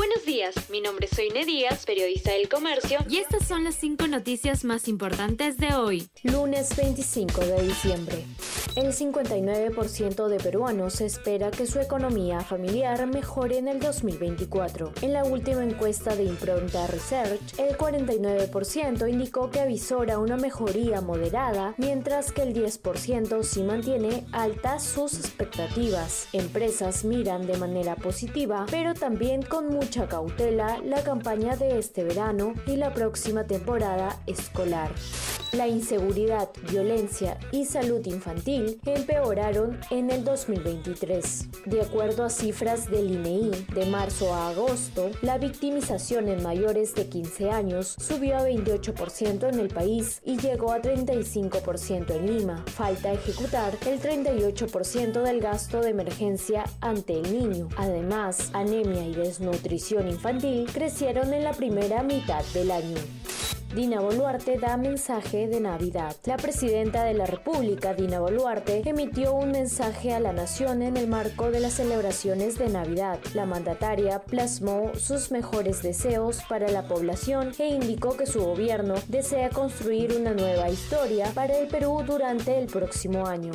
[0.00, 4.06] Buenos días, mi nombre es Soine Díaz, periodista del comercio, y estas son las cinco
[4.06, 8.24] noticias más importantes de hoy, lunes 25 de diciembre.
[8.76, 14.92] El 59% de peruanos espera que su economía familiar mejore en el 2024.
[15.02, 21.74] En la última encuesta de Impronta Research, el 49% indicó que avisora una mejoría moderada,
[21.76, 26.28] mientras que el 10% sí mantiene altas sus expectativas.
[26.32, 32.54] Empresas miran de manera positiva, pero también con mucha cautela la campaña de este verano
[32.66, 34.90] y la próxima temporada escolar.
[35.52, 41.48] La inseguridad, violencia y salud infantil empeoraron en el 2023.
[41.66, 46.94] De acuerdo a cifras del INEI, e de marzo a agosto, la victimización en mayores
[46.94, 52.64] de 15 años subió a 28% en el país y llegó a 35% en Lima.
[52.66, 57.68] Falta ejecutar el 38% del gasto de emergencia ante el niño.
[57.76, 62.98] Además, anemia y desnutrición infantil crecieron en la primera mitad del año.
[63.74, 66.16] Dina Boluarte da mensaje de Navidad.
[66.24, 71.06] La presidenta de la República, Dina Boluarte, emitió un mensaje a la nación en el
[71.06, 73.20] marco de las celebraciones de Navidad.
[73.32, 79.50] La mandataria plasmó sus mejores deseos para la población e indicó que su gobierno desea
[79.50, 83.52] construir una nueva historia para el Perú durante el próximo año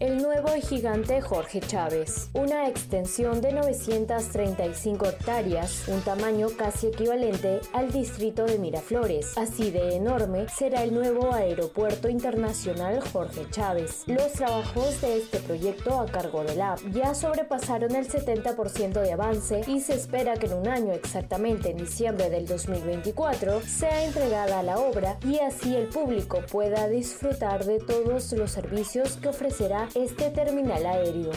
[0.00, 2.30] el nuevo gigante Jorge Chávez.
[2.32, 9.36] Una extensión de 935 hectáreas, un tamaño casi equivalente al distrito de Miraflores.
[9.36, 14.04] Así de enorme será el nuevo aeropuerto internacional Jorge Chávez.
[14.06, 19.60] Los trabajos de este proyecto a cargo del AP ya sobrepasaron el 70% de avance
[19.66, 24.78] y se espera que en un año exactamente en diciembre del 2024 sea entregada la
[24.78, 30.86] obra y así el público pueda disfrutar de todos los servicios que ofrecerá este terminal
[30.86, 31.30] aéreo.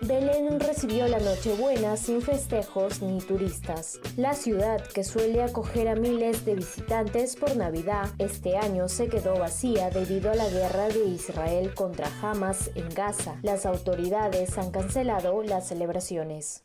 [0.00, 4.00] Belén recibió la Nochebuena sin festejos ni turistas.
[4.16, 9.38] La ciudad, que suele acoger a miles de visitantes por Navidad, este año se quedó
[9.38, 13.38] vacía debido a la guerra de Israel contra Hamas en Gaza.
[13.42, 16.64] Las autoridades han cancelado las celebraciones.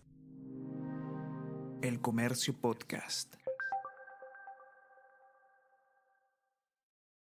[1.81, 3.38] El Comercio Podcast.